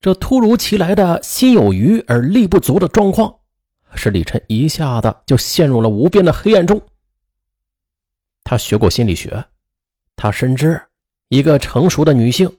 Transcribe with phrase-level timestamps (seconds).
[0.00, 3.40] 这突如其来的心有余而力不足的状况，
[3.94, 6.80] 使李晨一下子就陷入了无边的黑暗中。
[8.42, 9.44] 他学过心理学，
[10.16, 10.80] 他深知，
[11.28, 12.50] 一个成熟的女性，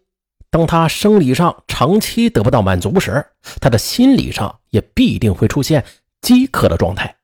[0.52, 3.26] 当她生理上长期得不到满足时，
[3.60, 5.84] 她的心理上也必定会出现
[6.22, 7.18] 饥渴的状态。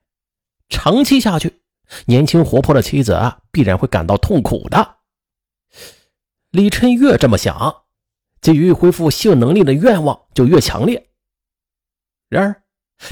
[0.67, 1.61] 长期下去，
[2.07, 4.95] 年轻活泼的妻子啊，必然会感到痛苦的。
[6.49, 7.83] 李琛越这么想，
[8.41, 11.09] 急于恢复性能力的愿望就越强烈。
[12.29, 12.63] 然而，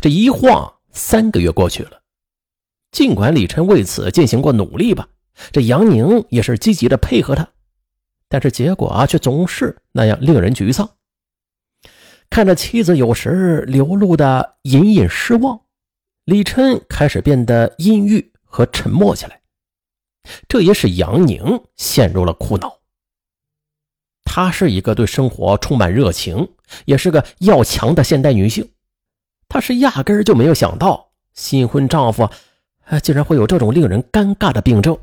[0.01, 2.01] 这一晃三个月过去了，
[2.91, 5.07] 尽管李琛为此进行过努力吧，
[5.51, 7.47] 这杨宁也是积极的配合他，
[8.27, 10.89] 但是结果啊，却总是那样令人沮丧。
[12.29, 15.61] 看着妻子有时流露的隐隐失望。
[16.25, 19.41] 李琛开始变得阴郁和沉默起来，
[20.47, 22.79] 这也使杨宁陷入了苦恼。
[24.35, 26.49] 她是一个对生活充满热情，
[26.83, 28.69] 也是个要强的现代女性，
[29.47, 32.29] 她是压根儿就没有想到新婚丈夫
[33.01, 34.99] 竟然会有这种令人尴尬的病症。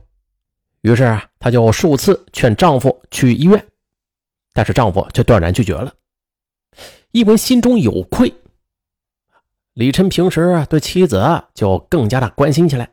[0.83, 3.67] 于是，她就数次劝丈夫去医院，
[4.53, 5.95] 但是丈夫却断然拒绝了，
[7.13, 8.35] 因为心中有愧。
[9.73, 12.93] 李琛平时对妻子就更加的关心起来，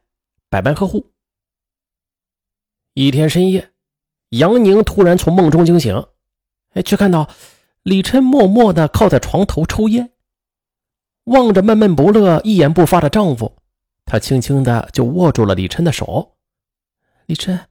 [0.49, 1.05] 百般呵护。
[2.93, 3.71] 一天深夜，
[4.29, 6.05] 杨宁突然从梦中惊醒，
[6.73, 7.29] 哎，却看到
[7.83, 10.11] 李琛默默的靠在床头抽烟，
[11.25, 13.57] 望着闷闷不乐、一言不发的丈夫，
[14.05, 16.35] 她轻轻的就握住了李琛的手。
[17.25, 17.67] 李琛，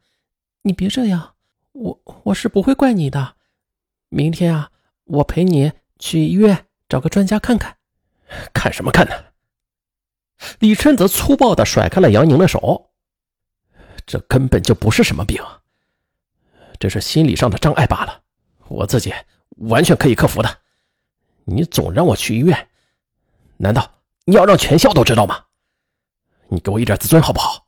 [0.63, 1.35] 你别这样，
[1.73, 3.37] 我我是不会怪你的。
[4.09, 4.71] 明天啊，
[5.05, 7.77] 我陪你去医院找个专家看看。
[8.53, 9.13] 看什么看呢？
[10.61, 12.91] 李琛则粗暴地甩开了杨宁的手。
[14.07, 15.43] 这根本就不是什么病，
[16.79, 18.23] 这是心理上的障碍罢了，
[18.69, 19.13] 我自己
[19.57, 20.59] 完全可以克服的。
[21.45, 22.69] 你总让我去医院，
[23.57, 25.47] 难道你要让全校都知道吗？
[26.49, 27.67] 你给我一点自尊好不好？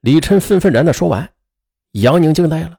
[0.00, 1.32] 李琛愤愤然的说完，
[1.92, 2.78] 杨宁惊呆了，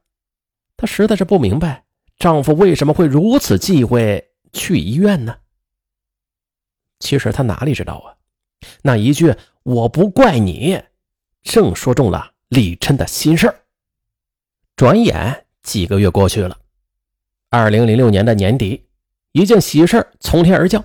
[0.76, 1.84] 她实在是不明白
[2.16, 5.38] 丈夫为什么会如此忌讳去医院呢？
[7.00, 8.16] 其实他哪里知道啊？
[8.82, 10.82] 那一句“我不怪你”，
[11.42, 13.64] 正说中了李琛的心事儿
[14.74, 16.56] 转眼几个月过去了，
[17.50, 18.86] 二零零六年的年底，
[19.32, 20.84] 一件喜事从天而降，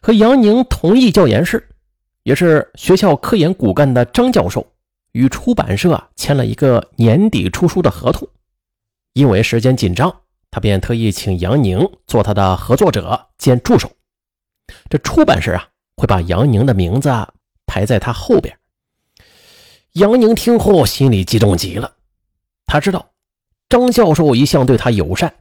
[0.00, 1.68] 和杨宁同一教研室，
[2.22, 4.66] 也是学校科研骨干的张教授，
[5.12, 8.28] 与出版社签了一个年底出书的合同。
[9.14, 13.90] 因为时间紧张，他便特意请杨宁做他的合作者兼助手。
[14.88, 17.10] 这出版社啊，会把杨宁的名字
[17.66, 18.56] 排在他后边。
[19.92, 21.94] 杨宁听后心里激动极了，
[22.64, 23.11] 他知道
[23.72, 25.32] 张教授一向对他友善，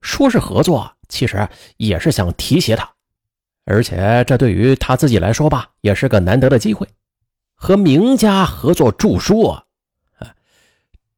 [0.00, 2.88] 说是合作，其实也是想提携他。
[3.64, 6.86] 而且这对于他自己来说吧，也是个难得的机会，
[7.56, 9.64] 和名家合作著书啊，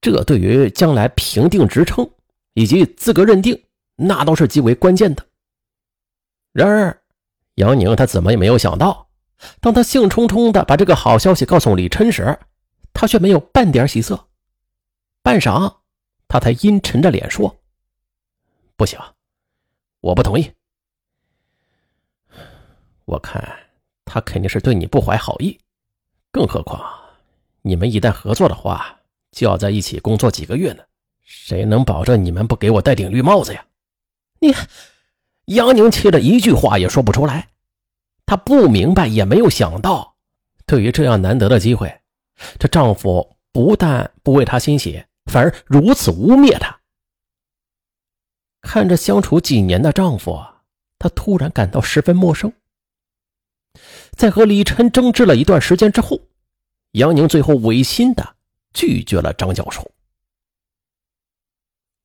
[0.00, 2.09] 这对于将来评定职称
[2.55, 3.62] 以及资格认定，
[3.97, 5.23] 那都是极为关键的。
[6.55, 6.99] 然而。
[7.56, 9.09] 杨宁，他怎么也没有想到，
[9.61, 12.38] 当他兴冲冲的把这个好消息告诉李琛时，
[12.94, 14.28] 他却没有半点喜色。
[15.23, 15.77] 半晌，
[16.28, 17.56] 他才阴沉着脸说
[18.76, 18.98] ：“不行，
[20.00, 20.50] 我不同意。
[23.04, 23.42] 我看
[24.04, 25.59] 他肯定是对你不怀好意，
[26.31, 26.84] 更何况
[27.62, 28.98] 你们一旦合作的话，
[29.32, 30.82] 就要在一起工作几个月呢。
[31.22, 33.64] 谁能保证你们不给我戴顶绿帽子呀？
[34.41, 34.54] 你。”
[35.47, 37.50] 杨宁气得一句话也说不出来，
[38.26, 40.16] 她不明白，也没有想到，
[40.66, 42.00] 对于这样难得的机会，
[42.58, 46.81] 这丈夫不但不为她欣喜，反而如此污蔑她。
[48.62, 50.44] 看着相处几年的丈夫，
[50.98, 52.53] 她突然感到十分陌生。
[54.12, 56.19] 在和李晨争执了一段时间之后，
[56.92, 58.37] 杨宁最后违心的
[58.72, 59.88] 拒绝了张教授。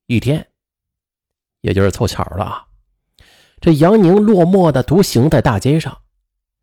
[0.08, 0.46] 一天，
[1.62, 2.68] 也就是凑巧了。
[3.62, 6.02] 这杨宁落寞的独行在大街上，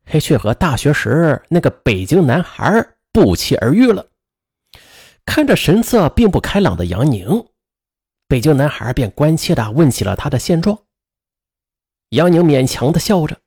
[0.04, 4.06] 嘿，却和大学时那个北京男孩不期而遇了。
[5.28, 7.50] 看着神色并不开朗的杨宁，
[8.26, 10.86] 北京男孩便关切的问起了他的现状。
[12.08, 13.38] 杨宁勉强的笑着，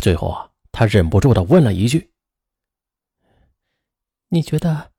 [0.00, 2.10] 最后他忍不住的问了一句
[4.30, 4.90] ：“你觉得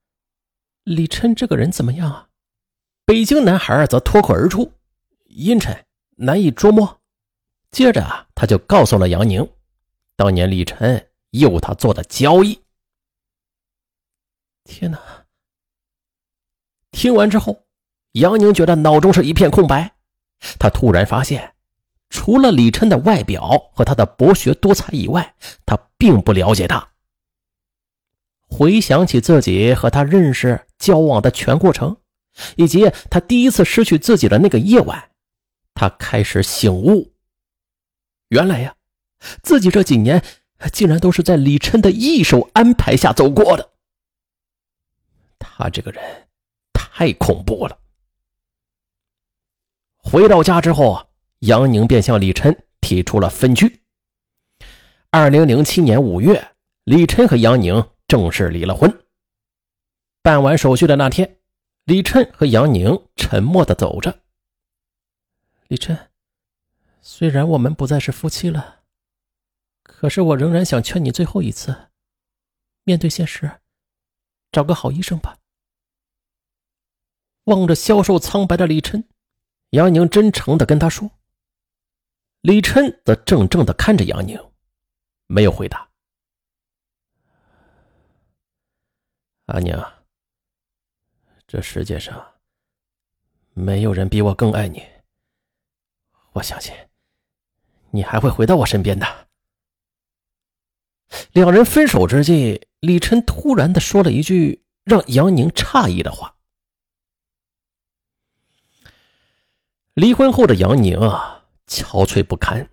[0.83, 2.29] 李琛这个人怎么样啊？”
[3.03, 4.71] 北京男孩则脱口而出
[5.25, 5.87] ：“阴沉，
[6.17, 7.01] 难以捉摸。”
[7.71, 9.51] 接着啊，他就告诉了杨宁，
[10.15, 12.61] 当年李晨诱他做的交易。
[14.63, 15.18] 天哪！
[16.91, 17.65] 听完之后，
[18.13, 19.95] 杨宁觉得脑中是一片空白。
[20.57, 21.53] 他突然发现，
[22.09, 26.89] 除了李琛的外表和他的博学多才以外，他并不了解他。
[28.47, 31.97] 回想起自己和他认识、交往的全过程，
[32.55, 35.11] 以及他第一次失去自己的那个夜晚，
[35.75, 37.13] 他开始醒悟：
[38.29, 38.75] 原来呀，
[39.43, 40.23] 自己这几年
[40.73, 43.69] 竟然都是在李琛的一手安排下走过的。
[45.37, 46.28] 他这个人
[46.99, 47.79] 太恐怖了。
[49.95, 51.07] 回到家之后，
[51.39, 53.81] 杨宁便向李琛提出了分居。
[55.09, 58.93] 二零零七年五月，李琛和杨宁正式离了婚。
[60.21, 61.37] 办完手续的那天，
[61.85, 64.19] 李琛和杨宁沉默的走着。
[65.69, 65.97] 李琛，
[66.99, 68.81] 虽然我们不再是夫妻了，
[69.83, 71.73] 可是我仍然想劝你最后一次，
[72.83, 73.49] 面对现实，
[74.51, 75.37] 找个好医生吧。
[77.49, 79.03] 望着消瘦苍白的李琛。
[79.71, 81.11] 杨宁真诚的跟他说
[82.41, 84.39] ：“李琛则怔怔的看着杨宁，
[85.27, 85.89] 没有回答。
[89.45, 89.75] 阿宁，
[91.45, 92.33] 这世界上
[93.53, 94.83] 没有人比我更爱你。
[96.33, 96.73] 我相信
[97.91, 99.05] 你还会回到我身边的。”
[101.33, 106.35] 两人分手之际，李琛突然的说了一句让杨宁诧异的话。
[109.95, 112.69] 离婚后的杨宁啊，憔悴不堪。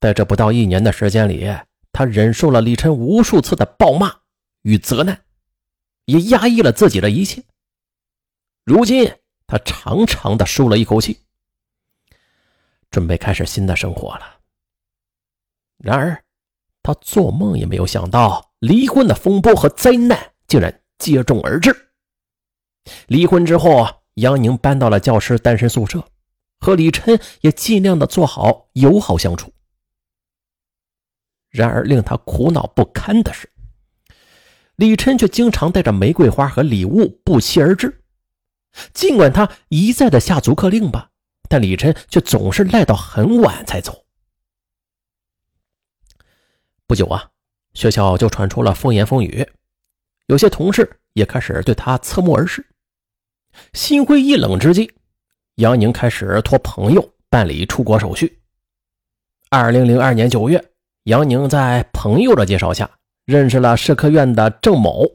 [0.00, 1.50] 在这不到一年的时间里，
[1.90, 4.14] 他忍受了李晨无数次的暴骂
[4.62, 5.24] 与责难，
[6.04, 7.42] 也压抑了自己的一切。
[8.64, 9.12] 如今，
[9.46, 11.18] 他长长的舒了一口气，
[12.90, 14.40] 准备开始新的生活了。
[15.78, 16.22] 然而，
[16.82, 21.90] 他做梦也没有想到，离婚的风波和灾难竟然接踵而至。
[23.08, 24.03] 离婚之后。
[24.14, 26.08] 杨宁搬到了教师单身宿舍，
[26.60, 29.52] 和李琛也尽量的做好友好相处。
[31.50, 33.50] 然而令他苦恼不堪的是，
[34.76, 38.02] 李琛却经常带着玫瑰花和礼物不期而至。
[38.92, 41.10] 尽管他一再的下逐客令吧，
[41.48, 44.04] 但李琛却总是赖到很晚才走。
[46.86, 47.30] 不久啊，
[47.72, 49.48] 学校就传出了风言风语，
[50.26, 52.66] 有些同事也开始对他侧目而视。
[53.72, 54.90] 心灰意冷之际，
[55.56, 58.40] 杨宁开始托朋友办理出国手续。
[59.50, 60.64] 二零零二年九月，
[61.04, 62.90] 杨宁在朋友的介绍下
[63.24, 65.06] 认识了社科院的郑某，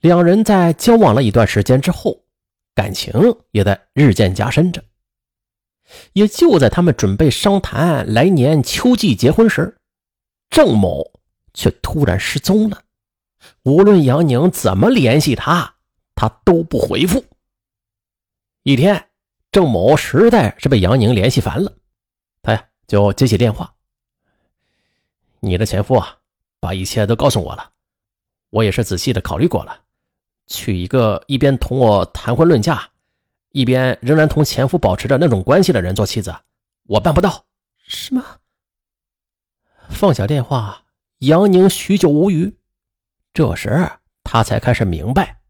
[0.00, 2.24] 两人在交往了一段时间之后，
[2.74, 3.12] 感情
[3.50, 4.82] 也在日渐加深着。
[6.14, 9.76] 也就在他们准备商谈来年秋季结婚时，
[10.48, 11.10] 郑某
[11.52, 12.80] 却突然失踪了。
[13.64, 15.74] 无论杨宁怎么联系他，
[16.14, 17.22] 他都不回复。
[18.64, 19.10] 一天，
[19.52, 21.70] 郑某实在是被杨宁联系烦了，
[22.40, 23.74] 他呀就接起电话
[25.40, 26.16] ：“你的前夫啊，
[26.60, 27.72] 把一切都告诉我了，
[28.48, 29.82] 我也是仔细的考虑过了，
[30.46, 32.88] 娶一个一边同我谈婚论嫁，
[33.50, 36.34] 一边仍然同前夫保持着那种关系的人做妻子，
[36.84, 37.44] 我办不到。
[37.86, 38.24] ”“什么？”
[39.90, 40.84] 放下电话，
[41.18, 42.56] 杨宁许久无语。
[43.34, 43.90] 这时
[44.22, 45.42] 他才开始明白，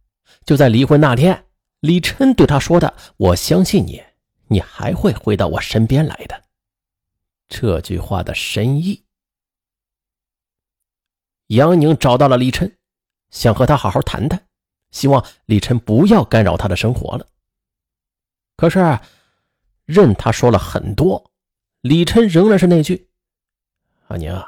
[0.45, 1.47] 就在离婚那天。
[1.85, 4.03] 李琛对他说的：“我相信你，
[4.49, 6.45] 你还会回到我身边来的。”
[7.47, 9.05] 这句话的深意。
[11.49, 12.79] 杨宁找到了李琛，
[13.29, 14.49] 想和他好好谈谈，
[14.93, 17.29] 希望李琛不要干扰他的生活了。
[18.57, 18.99] 可是，
[19.85, 21.31] 任他说了很多，
[21.83, 23.11] 李琛仍然是那句
[24.09, 24.43] ：“阿宁，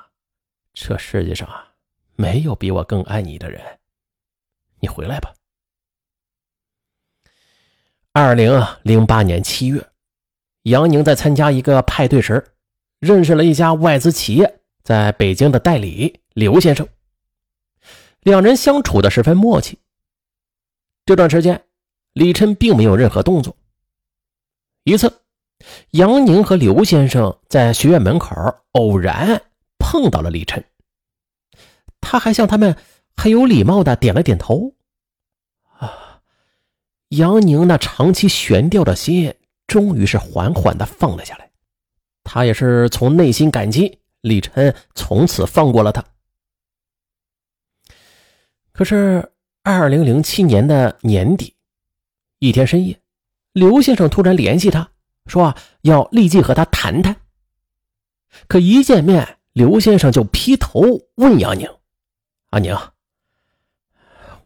[0.73, 1.75] 这世界上啊，
[2.15, 3.79] 没有比我更爱你的人，
[4.81, 5.35] 你回来吧。”
[8.19, 8.51] 二零
[8.83, 9.87] 零八年七月，
[10.63, 12.43] 杨宁在参加一个派对时，
[12.99, 16.89] 认识了一家外资企业在北京的代理刘先生。
[18.23, 19.79] 两人相处的十分默契。
[21.05, 21.63] 这段时间，
[22.15, 23.55] 李琛并没有任何动作。
[24.85, 25.21] 一次，
[25.91, 28.35] 杨宁和刘先生在学院门口
[28.73, 29.43] 偶然
[29.79, 30.65] 碰到了李琛，
[32.01, 32.75] 他还向他们
[33.15, 34.73] 很有礼貌的点了点头。
[37.11, 39.33] 杨宁那长期悬吊的心，
[39.67, 41.51] 终于是缓缓的放了下来。
[42.25, 46.05] 他也是从内心感激李晨，从此放过了他。
[48.73, 49.33] 可是，
[49.63, 51.55] 二零零七年的年底，
[52.41, 53.01] 一天深夜，
[53.53, 54.91] 刘先生突然联系他，
[55.27, 57.15] 说要立即和他谈谈。
[58.49, 60.83] 可一见面，刘先生就劈头
[61.15, 61.71] 问杨宁
[62.51, 62.77] ：“阿宁，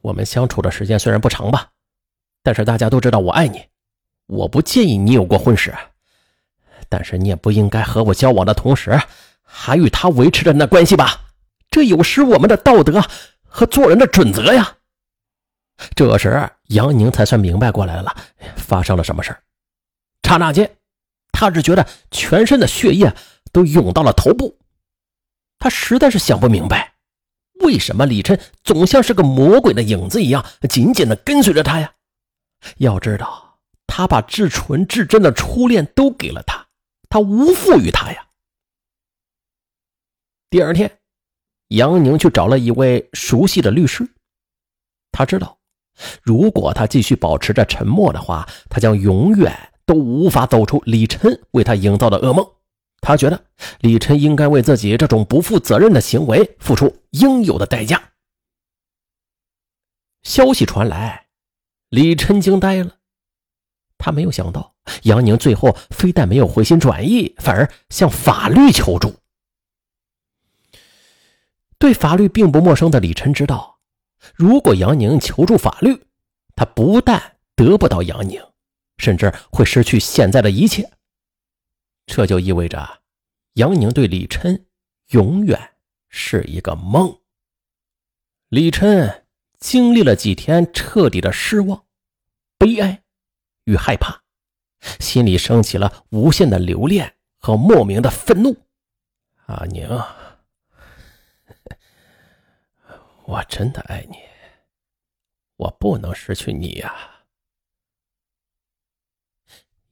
[0.03, 1.71] 我们相处的时间虽然不长吧？”
[2.43, 3.65] 但是大家都知道我爱你，
[4.27, 5.75] 我不介意你有过婚史，
[6.89, 8.99] 但是你也不应该和我交往的同时，
[9.43, 11.21] 还与他维持着那关系吧？
[11.71, 13.01] 这有失我们的道德
[13.45, 14.77] 和做人的准则呀！
[15.95, 18.15] 这时，杨宁才算明白过来了，
[18.57, 19.37] 发生了什么事
[20.23, 20.71] 刹那间，
[21.33, 23.15] 他只觉得全身的血液
[23.53, 24.59] 都涌到了头部。
[25.59, 26.95] 他实在是想不明白，
[27.63, 31.93] 为什么李琛总像是个魔鬼的影子一样，紧紧的跟随着他呀？
[32.79, 36.67] 要知道，他把至纯至真的初恋都给了他，
[37.09, 38.27] 他无负于他呀。
[40.49, 40.99] 第二天，
[41.69, 44.09] 杨宁去找了一位熟悉的律师，
[45.13, 45.59] 他知道。
[46.23, 52.47] 如果他继续保持着沉默的话，他将永远都无法走出李琛为他营造的噩梦。
[53.03, 53.45] 他觉得
[53.81, 58.13] 李琛应该为自己这种不负责任的行为付出应有的代价。
[60.23, 61.27] 消息传来，
[61.91, 62.97] 李琛惊呆了，
[63.99, 69.15] 他没有想到杨宁最后非但没有回心转意，反而向法律求助。
[71.79, 73.81] 对法律并不陌生的李琛知道。
[74.35, 76.05] 如果杨宁求助法律，
[76.55, 78.41] 他不但得不到杨宁，
[78.99, 80.91] 甚至会失去现在的一切。
[82.07, 83.01] 这就意味着，
[83.55, 84.67] 杨宁对李琛
[85.09, 85.59] 永远
[86.09, 87.19] 是一个梦。
[88.49, 89.20] 李琛
[89.61, 91.87] 经历了几天彻底的失望、
[92.59, 93.05] 悲哀
[93.65, 94.23] 与害怕，
[94.99, 98.57] 心里升起了无限的留恋和莫名的愤怒。
[99.47, 99.87] 阿宁。
[103.25, 104.17] 我真的爱你，
[105.57, 107.23] 我不能失去你呀！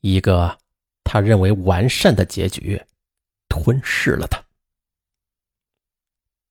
[0.00, 0.58] 一个
[1.04, 2.82] 他认为完善的结局
[3.48, 4.42] 吞噬了他。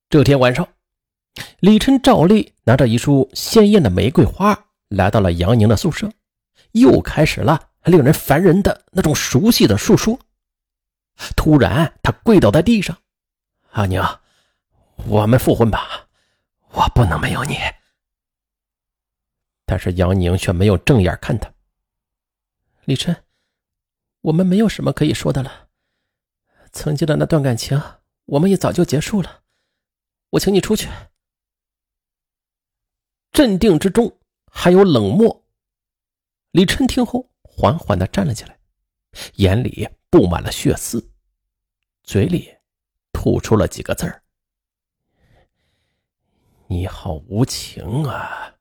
[0.09, 0.76] 这天晚上，
[1.59, 6.11] 李琛照例拿着一束鲜艳的玫瑰花来到了杨宁的宿舍，
[6.71, 10.19] 又开始了令人烦人的那种熟悉的述说。
[11.35, 12.97] 突然，他跪倒在地上
[13.71, 14.01] ：“阿宁，
[15.07, 16.03] 我们复婚吧。”
[16.73, 17.57] 我不能没有你，
[19.65, 21.51] 但是杨宁却没有正眼看他。
[22.83, 23.15] 李琛，
[24.21, 25.69] 我们没有什么可以说的了，
[26.71, 27.81] 曾经的那段感情，
[28.25, 29.39] 我们也早就结束了。
[30.31, 30.87] 我请你出去。
[33.37, 34.11] 镇定之中
[34.51, 35.45] 还有冷漠。
[36.53, 38.57] 李琛听后缓缓的站了起来，
[39.35, 41.11] 眼里布满了血丝，
[42.01, 42.51] 嘴里
[43.11, 44.23] 吐出了几个字儿。
[46.65, 48.55] 你好无情啊！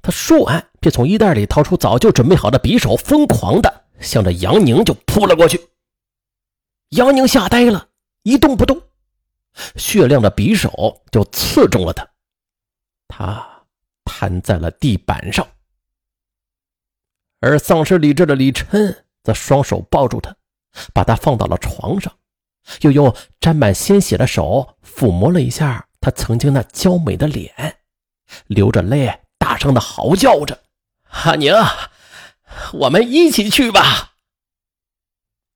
[0.00, 5.68] 他说完，便从衣袋里掏出早就准备好的匕首，疯狂的向着杨宁就扑了过去。
[6.88, 7.90] 杨宁吓呆了，
[8.22, 8.80] 一动不动，
[9.76, 12.10] 血亮的匕首就刺中了他，
[13.06, 13.53] 他
[14.04, 15.46] 瘫在了地板上。
[17.40, 20.34] 而丧失理智的李琛则双手抱住他，
[20.92, 22.12] 把他放到了床上，
[22.80, 25.86] 又用沾满鲜血的手抚摸了一下。
[26.00, 27.78] 他曾经那娇美的脸，
[28.46, 30.62] 流着泪，大声的嚎叫着
[31.08, 31.54] ：“阿宁，
[32.74, 34.12] 我们一起去吧。”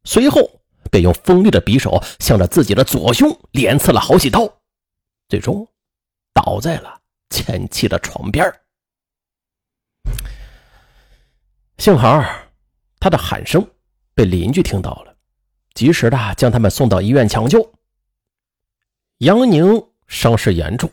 [0.05, 4.51] 随后便用锋利的匕首向着自己的左胸连刺了好几刀，
[5.29, 5.69] 最终
[6.33, 6.99] 倒在了
[7.31, 8.45] 前妻的床边。
[11.79, 12.25] 幸好
[12.99, 13.65] 他的喊声
[14.15, 15.15] 被邻居听到了，
[15.75, 17.73] 及时的将他们送到医院抢救。
[19.19, 19.83] 杨宁。
[20.09, 20.91] 伤势严重，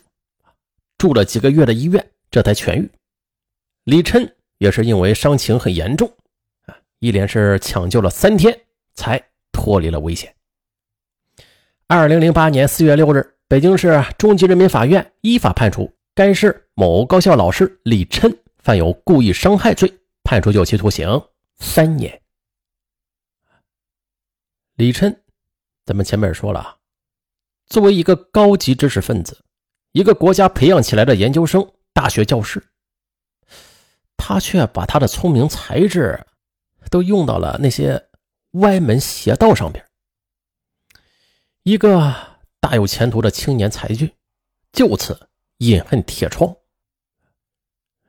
[0.97, 2.91] 住了几个月的医院，这才痊愈。
[3.85, 6.13] 李琛也是因为伤情很严重，
[6.65, 8.59] 啊，一连是抢救了三天，
[8.93, 9.23] 才
[9.53, 10.35] 脱离了危险。
[11.87, 19.93] 二零零八年四月六日，北京市中级人民法院依法判处该市某高校老师李琛犯有故意伤害罪，
[20.23, 21.09] 判处有期徒刑
[21.57, 22.21] 三年。
[24.75, 25.13] 李琛，
[25.83, 26.77] 咱们前面说了。
[27.65, 29.43] 作为一个高级知识分子，
[29.91, 32.65] 一个国家培养起来的研究生、大学教师，
[34.15, 36.25] 他却把他的聪明才智
[36.89, 38.01] 都用到了那些
[38.51, 39.85] 歪门邪道上边。
[41.63, 42.15] 一个
[42.61, 44.09] 大有前途的青年才俊，
[44.71, 46.55] 就此饮恨铁窗。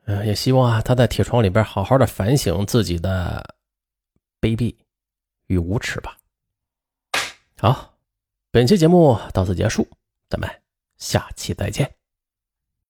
[0.05, 3.55] 嗯，也希望啊，他在铁窗里边好好的反省自己的
[4.39, 4.75] 卑鄙
[5.47, 6.17] 与无耻吧。
[7.57, 7.93] 好。
[8.49, 9.87] 本期节目到此结束，
[10.29, 10.49] 咱们
[10.97, 11.96] 下期再见。